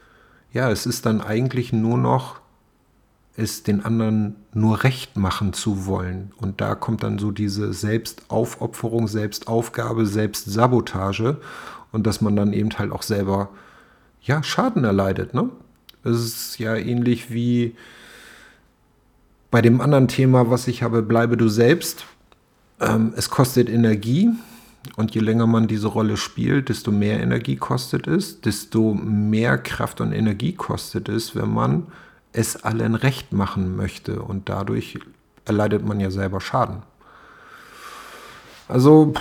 [0.54, 2.40] ja, es ist dann eigentlich nur noch,
[3.40, 6.32] es den anderen nur recht machen zu wollen.
[6.38, 11.38] Und da kommt dann so diese Selbstaufopferung, Selbstaufgabe, Selbstsabotage
[11.92, 13.50] und dass man dann eben halt auch selber,
[14.22, 15.34] ja, Schaden erleidet.
[15.34, 15.50] Ne?
[16.04, 17.76] Es ist ja ähnlich wie,
[19.52, 22.06] bei dem anderen Thema, was ich habe, bleibe du selbst.
[22.80, 24.30] Ähm, es kostet Energie
[24.96, 30.02] und je länger man diese Rolle spielt, desto mehr Energie kostet es, desto mehr Kraft
[30.02, 31.88] und Energie kostet es, wenn man
[32.32, 35.00] es allen recht machen möchte und dadurch
[35.46, 36.84] erleidet man ja selber Schaden.
[38.68, 39.14] Also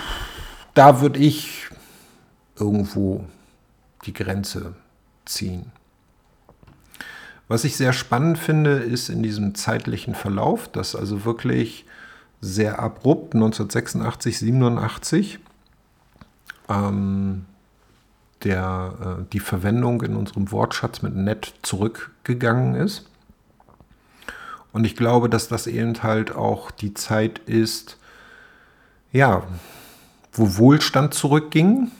[0.75, 1.67] da würde ich
[2.55, 3.25] irgendwo
[4.05, 4.75] die Grenze
[5.25, 5.71] ziehen.
[7.47, 11.85] Was ich sehr spannend finde, ist in diesem zeitlichen Verlauf, dass also wirklich
[12.41, 15.39] sehr abrupt 1986, 87
[16.69, 17.45] ähm,
[18.43, 23.09] der, äh, die Verwendung in unserem Wortschatz mit nett zurückgegangen ist.
[24.71, 27.97] Und ich glaube, dass das eben halt auch die Zeit ist,
[29.11, 29.43] ja,
[30.31, 31.91] wo Wohlstand zurückging,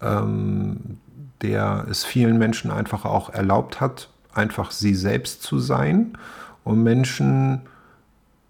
[0.00, 0.98] ähm,
[1.42, 6.16] der es vielen Menschen einfach auch erlaubt hat, einfach sie selbst zu sein
[6.64, 7.62] und Menschen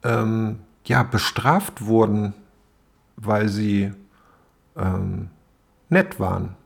[0.04, 2.34] ähm, ja, bestraft wurden,
[3.16, 3.92] weil sie
[4.76, 5.30] ähm,
[5.92, 6.56] nett waren.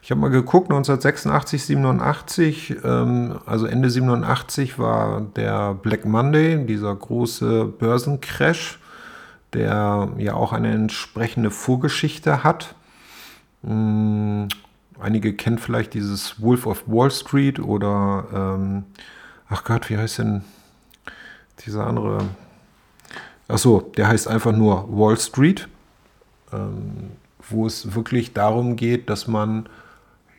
[0.00, 6.94] Ich habe mal geguckt, 1986, 87, ähm, also Ende 87 war der Black Monday, dieser
[6.94, 8.80] große Börsencrash,
[9.52, 12.74] der ja auch eine entsprechende Vorgeschichte hat.
[13.62, 14.48] Hm,
[15.02, 18.84] Einige kennen vielleicht dieses Wolf of Wall Street oder, ähm,
[19.48, 20.44] ach Gott, wie heißt denn
[21.66, 22.28] dieser andere?
[23.48, 25.66] Achso, der heißt einfach nur Wall Street,
[26.52, 27.10] ähm,
[27.52, 29.66] wo es wirklich darum geht, dass man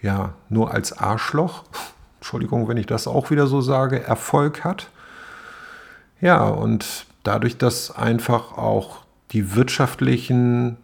[0.02, 1.64] ja nur als Arschloch,
[2.20, 4.90] Entschuldigung, wenn ich das auch wieder so sage, Erfolg hat.
[6.22, 9.00] Ja, und dadurch, dass einfach auch
[9.32, 10.78] die wirtschaftlichen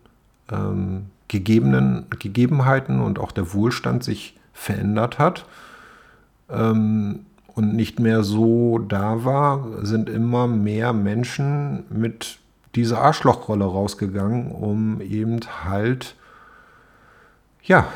[0.51, 5.45] ähm, gegebenen Gegebenheiten und auch der Wohlstand sich verändert hat
[6.49, 12.39] ähm, und nicht mehr so da war, sind immer mehr Menschen mit
[12.75, 16.15] dieser Arschlochrolle rausgegangen, um eben halt
[17.63, 17.87] ja,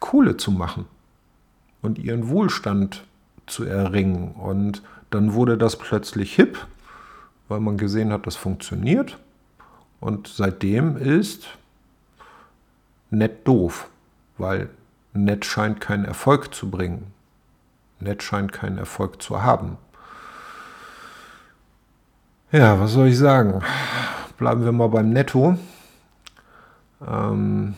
[0.00, 0.86] Kohle zu machen
[1.82, 3.04] und ihren Wohlstand
[3.46, 4.32] zu erringen.
[4.32, 6.66] Und dann wurde das plötzlich hip,
[7.48, 9.18] weil man gesehen hat, das funktioniert.
[10.00, 11.48] Und seitdem ist
[13.10, 13.88] nett doof,
[14.36, 14.68] weil
[15.12, 17.12] nett scheint keinen Erfolg zu bringen.
[18.00, 19.76] Nett scheint keinen Erfolg zu haben.
[22.52, 23.60] Ja, was soll ich sagen?
[24.38, 25.58] Bleiben wir mal beim Netto.
[27.06, 27.74] Ähm,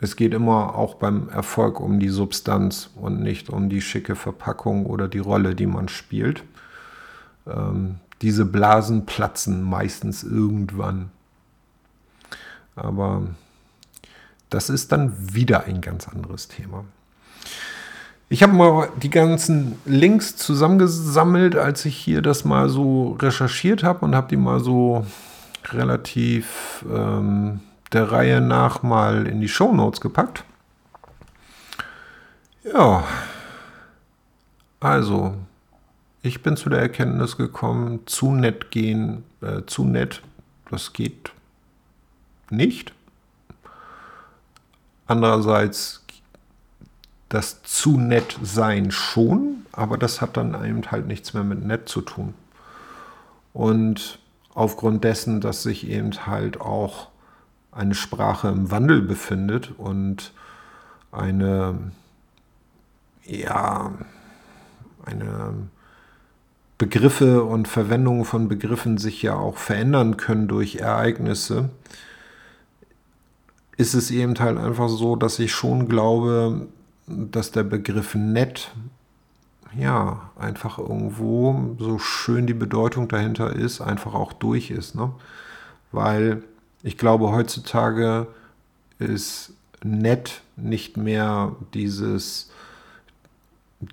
[0.00, 4.86] es geht immer auch beim Erfolg um die Substanz und nicht um die schicke Verpackung
[4.86, 6.42] oder die Rolle, die man spielt.
[7.46, 11.10] Ähm, diese Blasen platzen meistens irgendwann.
[12.74, 13.22] Aber
[14.50, 16.84] das ist dann wieder ein ganz anderes Thema.
[18.28, 24.04] Ich habe mal die ganzen Links zusammengesammelt, als ich hier das mal so recherchiert habe
[24.04, 25.06] und habe die mal so
[25.70, 27.60] relativ ähm,
[27.92, 30.44] der Reihe nach mal in die Show Notes gepackt.
[32.64, 33.04] Ja,
[34.80, 35.34] also
[36.22, 40.22] ich bin zu der Erkenntnis gekommen, zu nett gehen, äh, zu nett,
[40.70, 41.32] das geht
[42.50, 42.92] nicht.
[45.06, 46.02] Andererseits
[47.28, 51.88] das zu nett sein schon, aber das hat dann eben halt nichts mehr mit nett
[51.88, 52.34] zu tun.
[53.54, 54.18] Und
[54.54, 57.08] aufgrund dessen, dass sich eben halt auch
[57.72, 60.32] eine Sprache im Wandel befindet und
[61.10, 61.78] eine,
[63.24, 63.92] ja,
[65.04, 65.54] eine
[66.78, 71.70] Begriffe und Verwendungen von Begriffen sich ja auch verändern können durch Ereignisse,
[73.76, 76.68] ist es eben halt einfach so, dass ich schon glaube,
[77.06, 78.72] dass der Begriff nett
[79.76, 84.94] ja einfach irgendwo so schön die Bedeutung dahinter ist, einfach auch durch ist.
[84.94, 85.12] Ne?
[85.90, 86.42] Weil
[86.82, 88.26] ich glaube, heutzutage
[88.98, 92.50] ist nett nicht mehr dieses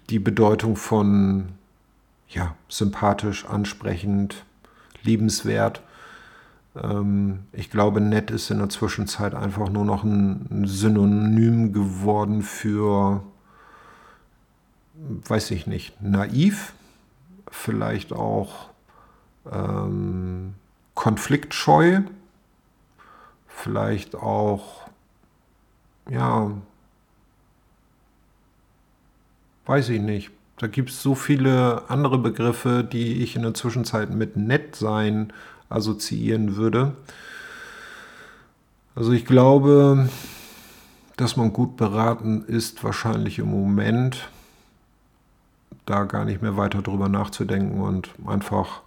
[0.10, 1.50] die Bedeutung von
[2.28, 4.46] ja, sympathisch, ansprechend,
[5.02, 5.82] liebenswert,
[6.76, 13.24] ähm, ich glaube, nett ist in der Zwischenzeit einfach nur noch ein Synonym geworden für,
[14.94, 16.74] weiß ich nicht, naiv,
[17.50, 18.70] vielleicht auch
[19.52, 20.54] ähm,
[20.94, 22.02] konfliktscheu,
[23.60, 24.88] vielleicht auch,
[26.10, 26.52] ja,
[29.66, 30.32] weiß ich nicht.
[30.58, 35.32] Da gibt es so viele andere Begriffe, die ich in der Zwischenzeit mit nett sein
[35.70, 36.96] assoziieren würde.
[38.96, 40.10] Also ich glaube,
[41.16, 44.30] dass man gut beraten ist, wahrscheinlich im Moment
[45.86, 48.82] da gar nicht mehr weiter drüber nachzudenken und einfach,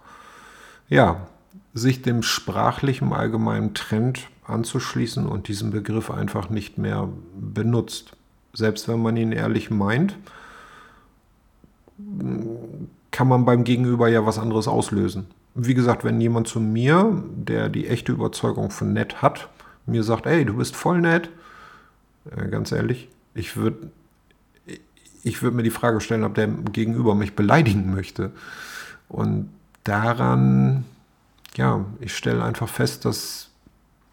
[0.89, 1.27] ja,
[1.73, 7.09] sich dem sprachlichen allgemeinen Trend anzuschließen und diesen Begriff einfach nicht mehr
[7.39, 8.15] benutzt.
[8.53, 10.15] Selbst wenn man ihn ehrlich meint,
[13.11, 17.69] kann man beim Gegenüber ja was anderes auslösen wie gesagt, wenn jemand zu mir, der
[17.69, 19.49] die echte Überzeugung von nett hat,
[19.85, 21.29] mir sagt, ey, du bist voll nett,
[22.35, 23.91] äh, ganz ehrlich, ich würde
[25.25, 28.31] ich würd mir die Frage stellen, ob der Gegenüber mich beleidigen möchte.
[29.07, 29.49] Und
[29.85, 30.83] daran,
[31.55, 33.49] ja, ich stelle einfach fest, dass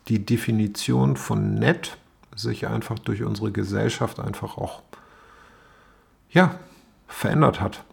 [0.09, 1.97] die Definition von nett
[2.35, 4.83] sich einfach durch unsere Gesellschaft einfach auch,
[6.31, 6.55] ja,
[7.07, 7.85] verändert hat.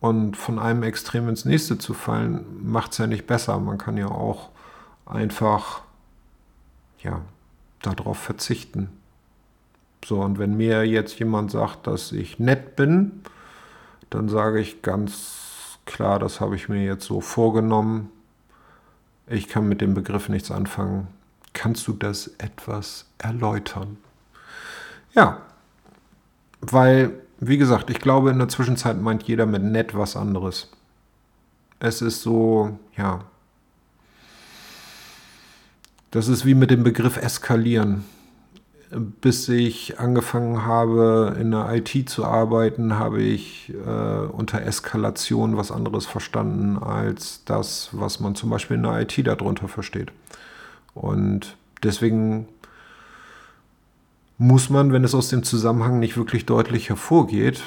[0.00, 3.58] Und von einem Extrem ins nächste zu fallen, macht es ja nicht besser.
[3.60, 4.50] Man kann ja auch
[5.06, 5.82] einfach,
[6.98, 7.20] ja,
[7.82, 8.90] darauf verzichten.
[10.04, 13.22] So, und wenn mir jetzt jemand sagt, dass ich nett bin,
[14.10, 18.10] dann sage ich ganz klar, das habe ich mir jetzt so vorgenommen.
[19.26, 21.08] Ich kann mit dem Begriff nichts anfangen.
[21.52, 23.98] Kannst du das etwas erläutern?
[25.14, 25.42] Ja,
[26.60, 27.12] weil
[27.44, 30.70] wie gesagt, ich glaube, in der Zwischenzeit meint jeder mit nett was anderes.
[31.80, 33.24] Es ist so, ja.
[36.12, 38.04] Das ist wie mit dem Begriff eskalieren.
[38.94, 45.70] Bis ich angefangen habe, in der IT zu arbeiten, habe ich äh, unter Eskalation was
[45.70, 50.12] anderes verstanden als das, was man zum Beispiel in der IT darunter versteht.
[50.94, 52.48] Und deswegen
[54.36, 57.62] muss man, wenn es aus dem Zusammenhang nicht wirklich deutlich hervorgeht,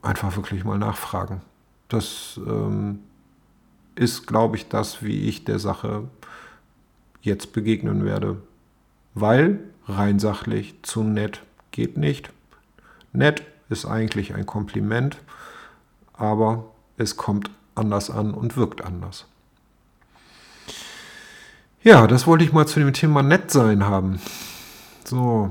[0.00, 1.42] einfach wirklich mal nachfragen.
[1.88, 3.00] Das ähm,
[3.94, 6.04] ist, glaube ich, das, wie ich der Sache
[7.20, 8.36] jetzt begegnen werde.
[9.14, 12.30] Weil rein sachlich zu nett geht nicht.
[13.12, 15.18] Nett ist eigentlich ein Kompliment,
[16.12, 16.66] aber
[16.96, 19.26] es kommt anders an und wirkt anders.
[21.82, 24.20] Ja, das wollte ich mal zu dem Thema nett sein haben.
[25.04, 25.50] So,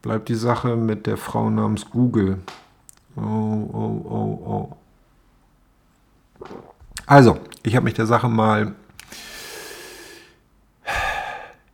[0.00, 2.40] bleibt die Sache mit der Frau namens Google.
[3.14, 4.76] Oh, oh, oh,
[6.40, 6.46] oh.
[7.06, 8.74] Also, ich habe mich der Sache mal,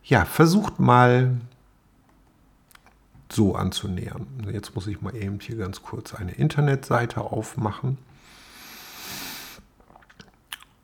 [0.03, 1.37] ja, versucht mal
[3.31, 4.27] so anzunähern.
[4.51, 7.97] Jetzt muss ich mal eben hier ganz kurz eine Internetseite aufmachen.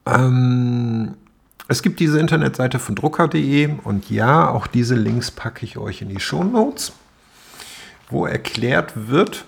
[0.06, 1.16] Ähm,
[1.68, 6.10] es gibt diese Internetseite von drucker.de und ja, auch diese Links packe ich euch in
[6.10, 6.94] die Show Notes,
[8.10, 9.46] wo erklärt wird,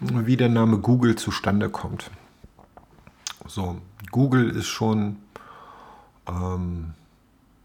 [0.00, 2.10] wie der Name Google zustande kommt.
[3.46, 3.78] So,
[4.10, 5.16] Google ist schon
[6.28, 6.92] ähm,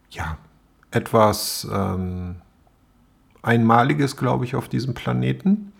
[0.09, 0.37] ja,
[0.91, 2.37] etwas ähm,
[3.45, 5.71] Einmaliges, glaube ich, auf diesem Planeten.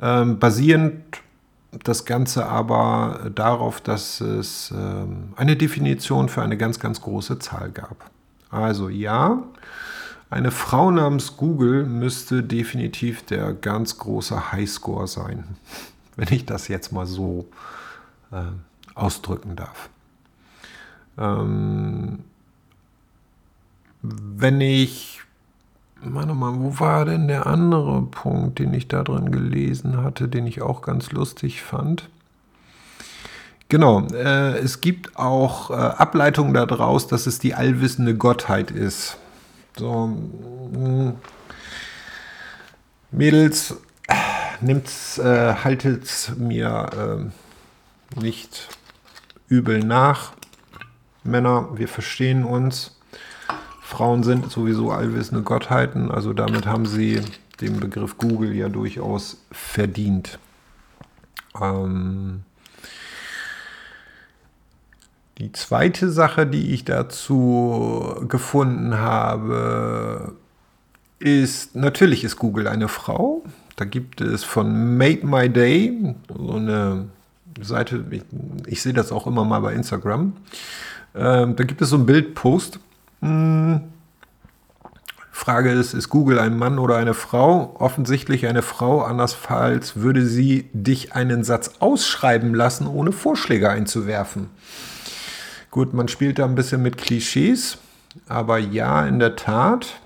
[0.00, 1.02] Ähm, basierend
[1.82, 7.70] das Ganze aber darauf, dass es ähm, eine Definition für eine ganz, ganz große Zahl
[7.70, 8.10] gab.
[8.50, 9.42] Also ja,
[10.30, 15.44] eine Frau namens Google müsste definitiv der ganz große Highscore sein,
[16.16, 17.46] wenn ich das jetzt mal so
[18.30, 18.42] äh,
[18.94, 19.88] ausdrücken darf.
[21.18, 22.20] Ähm,
[24.02, 25.23] wenn ich
[26.06, 30.46] Warte mal, wo war denn der andere Punkt, den ich da drin gelesen hatte, den
[30.46, 32.08] ich auch ganz lustig fand?
[33.68, 39.16] Genau, äh, es gibt auch äh, Ableitungen daraus, dass es die allwissende Gottheit ist.
[39.76, 41.14] So, mh, mm,
[43.10, 43.76] Mädels,
[44.60, 47.30] nimmt's, äh, haltet's mir
[48.16, 48.68] äh, nicht
[49.48, 50.32] übel nach.
[51.22, 52.98] Männer, wir verstehen uns.
[53.94, 57.20] Frauen sind sowieso allwissende Gottheiten, also damit haben sie
[57.60, 60.40] den Begriff Google ja durchaus verdient.
[61.62, 62.40] Ähm
[65.38, 70.34] die zweite Sache, die ich dazu gefunden habe,
[71.20, 73.44] ist, natürlich ist Google eine Frau.
[73.76, 77.06] Da gibt es von Made My Day so eine
[77.60, 78.22] Seite, ich,
[78.66, 80.32] ich sehe das auch immer mal bei Instagram.
[81.14, 82.80] Ähm, da gibt es so einen Bildpost
[83.24, 83.80] hm.
[85.32, 87.74] Frage ist, ist Google ein Mann oder eine Frau?
[87.78, 94.48] Offensichtlich eine Frau, andernfalls würde sie dich einen Satz ausschreiben lassen, ohne Vorschläge einzuwerfen.
[95.72, 97.78] Gut, man spielt da ein bisschen mit Klischees,
[98.28, 100.00] aber ja, in der Tat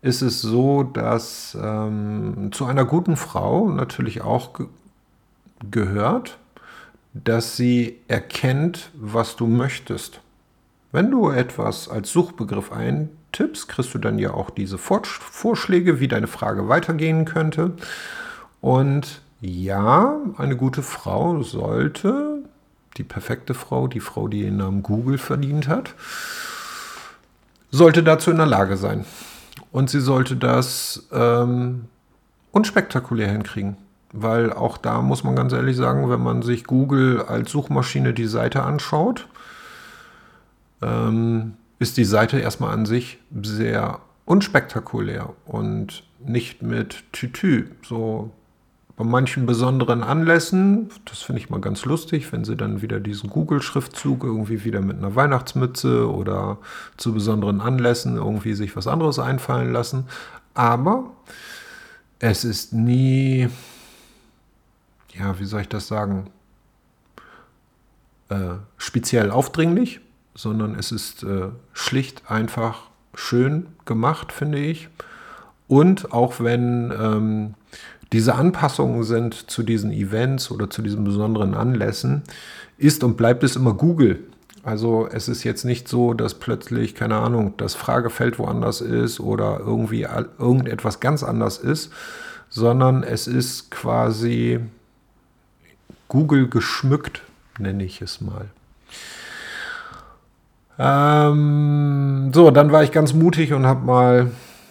[0.00, 4.66] ist es so, dass ähm, zu einer guten Frau natürlich auch ge
[5.70, 6.38] gehört,
[7.12, 10.21] dass sie erkennt, was du möchtest.
[10.92, 16.26] Wenn du etwas als Suchbegriff eintippst, kriegst du dann ja auch diese Vorschläge, wie deine
[16.26, 17.72] Frage weitergehen könnte.
[18.60, 22.42] Und ja, eine gute Frau sollte,
[22.98, 25.94] die perfekte Frau, die Frau, die den Namen Google verdient hat,
[27.70, 29.06] sollte dazu in der Lage sein.
[29.70, 31.86] Und sie sollte das ähm,
[32.52, 33.78] unspektakulär hinkriegen.
[34.12, 38.26] Weil auch da muss man ganz ehrlich sagen, wenn man sich Google als Suchmaschine die
[38.26, 39.26] Seite anschaut,
[40.82, 47.66] ähm, ist die Seite erstmal an sich sehr unspektakulär und nicht mit Tütü.
[47.86, 48.30] So
[48.96, 53.30] bei manchen besonderen Anlässen, das finde ich mal ganz lustig, wenn sie dann wieder diesen
[53.30, 56.58] Google-Schriftzug irgendwie wieder mit einer Weihnachtsmütze oder
[56.96, 60.06] zu besonderen Anlässen irgendwie sich was anderes einfallen lassen.
[60.54, 61.10] Aber
[62.18, 63.48] es ist nie,
[65.14, 66.30] ja, wie soll ich das sagen,
[68.28, 70.00] äh, speziell aufdringlich
[70.34, 74.88] sondern es ist äh, schlicht einfach schön gemacht, finde ich.
[75.68, 77.54] Und auch wenn ähm,
[78.12, 82.22] diese Anpassungen sind zu diesen Events oder zu diesen besonderen Anlässen,
[82.76, 84.20] ist und bleibt es immer Google.
[84.62, 89.58] Also es ist jetzt nicht so, dass plötzlich, keine Ahnung, das Fragefeld woanders ist oder
[89.60, 90.02] irgendwie
[90.38, 91.92] irgendetwas ganz anders ist,
[92.48, 94.60] sondern es ist quasi
[96.08, 97.22] Google geschmückt,
[97.58, 98.50] nenne ich es mal.
[100.78, 104.30] Ähm, so, dann war ich ganz mutig und habe mal,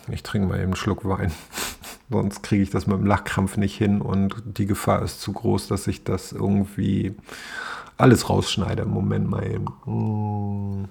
[0.09, 1.31] ich trinke mal eben einen Schluck Wein,
[2.09, 5.67] sonst kriege ich das mit dem Lachkrampf nicht hin und die Gefahr ist zu groß,
[5.67, 7.15] dass ich das irgendwie
[7.97, 8.85] alles rausschneide.
[8.85, 9.65] Moment mal eben.
[9.85, 10.85] Mm.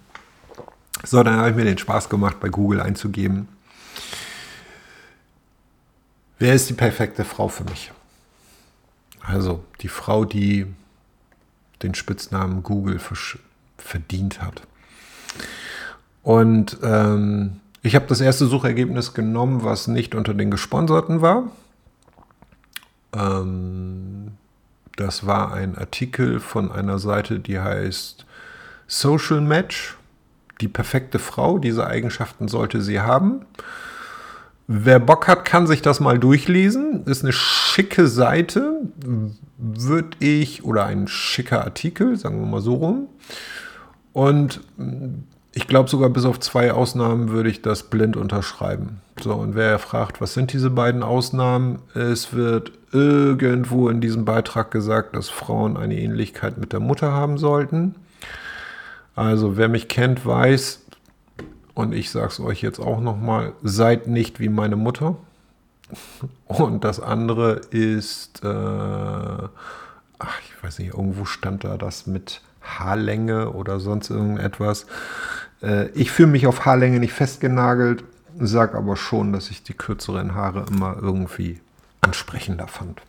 [1.05, 3.49] So, dann habe ich mir den Spaß gemacht, bei Google einzugeben.
[6.39, 7.93] Wer ist die perfekte Frau für mich?
[9.21, 10.67] Also die Frau, die
[11.83, 13.01] den Spitznamen Google
[13.79, 14.63] verdient hat.
[16.23, 21.51] Und ähm, ich habe das erste Suchergebnis genommen, was nicht unter den gesponserten war.
[23.14, 24.33] Ähm,
[24.97, 28.27] das war ein Artikel von einer Seite, die heißt
[28.87, 29.97] Social Match.
[30.61, 33.47] Die perfekte Frau, diese Eigenschaften sollte sie haben.
[34.66, 37.05] wer Bock hat, kann sich das mal durchlesen.
[37.07, 38.83] Ist eine schicke Seite,
[39.57, 43.09] würde ich, oder ein schicker Artikel, sagen wir mal so rum.
[44.12, 44.61] Und
[45.61, 49.03] ich glaube sogar bis auf zwei Ausnahmen würde ich das blind unterschreiben.
[49.21, 51.81] So, und wer fragt, was sind diese beiden Ausnahmen?
[51.95, 57.37] Es wird irgendwo in diesem Beitrag gesagt, dass Frauen eine Ähnlichkeit mit der Mutter haben
[57.37, 57.95] sollten.
[59.15, 60.81] Also wer mich kennt, weiß,
[61.75, 65.17] und ich sage es euch jetzt auch nochmal, seid nicht wie meine Mutter.
[66.47, 73.51] Und das andere ist, äh, ach, ich weiß nicht, irgendwo stand da das mit Haarlänge
[73.51, 74.87] oder sonst irgendetwas.
[75.63, 78.05] Äh, ich fühle mich auf Haarlänge nicht festgenagelt,
[78.39, 81.61] sage aber schon, dass ich die kürzeren Haare immer irgendwie
[82.01, 83.03] ansprechender fand.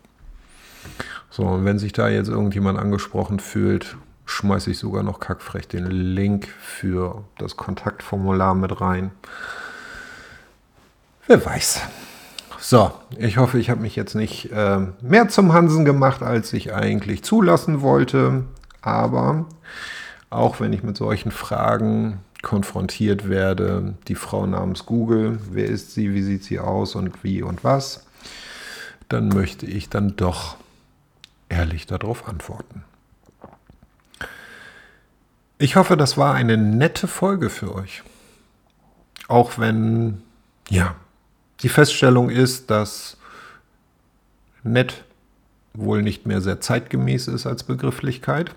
[1.30, 3.96] So, und wenn sich da jetzt irgendjemand angesprochen fühlt,
[4.26, 9.12] schmeiße ich sogar noch kackfrech den Link für das Kontaktformular mit rein.
[11.28, 11.82] Wer weiß.
[12.60, 16.74] So, ich hoffe, ich habe mich jetzt nicht äh, mehr zum Hansen gemacht, als ich
[16.74, 18.44] eigentlich zulassen wollte.
[18.82, 19.46] Aber
[20.30, 26.14] auch wenn ich mit solchen Fragen konfrontiert werde, die Frau namens Google, wer ist sie,
[26.14, 28.06] wie sieht sie aus und wie und was,
[29.10, 30.56] dann möchte ich dann doch
[31.50, 32.84] ehrlich darauf antworten.
[35.58, 38.02] Ich hoffe, das war eine nette Folge für euch.
[39.28, 40.24] Auch wenn,
[40.70, 40.96] ja,
[41.62, 43.18] die Feststellung ist, dass
[44.64, 45.04] nett
[45.74, 48.56] wohl nicht mehr sehr zeitgemäß ist als Begrifflichkeit.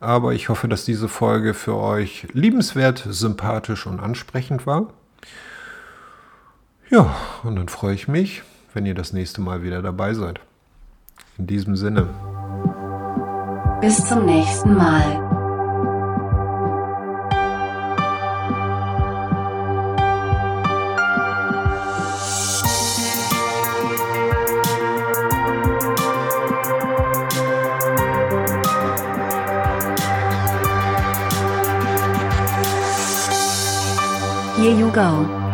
[0.00, 4.88] Aber ich hoffe, dass diese Folge für euch liebenswert, sympathisch und ansprechend war.
[6.88, 8.42] Ja, und dann freue ich mich,
[8.74, 10.40] wenn ihr das nächste Mal wieder dabei seid.
[11.38, 12.08] In diesem Sinne.
[13.80, 15.35] Bis zum nächsten Mal.
[34.96, 35.45] Go.